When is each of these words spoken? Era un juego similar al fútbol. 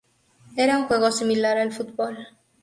Era 0.57 0.79
un 0.79 0.87
juego 0.87 1.11
similar 1.11 1.59
al 1.59 1.71
fútbol. 1.71 2.29